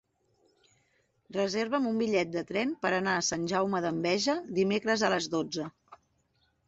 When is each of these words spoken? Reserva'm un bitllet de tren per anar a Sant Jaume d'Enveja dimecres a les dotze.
Reserva'm 1.35 1.85
un 1.89 1.99
bitllet 2.03 2.31
de 2.37 2.43
tren 2.53 2.73
per 2.85 2.93
anar 3.01 3.15
a 3.19 3.27
Sant 3.29 3.45
Jaume 3.55 3.83
d'Enveja 3.85 4.39
dimecres 4.59 5.05
a 5.11 5.17
les 5.17 5.29
dotze. 5.35 5.69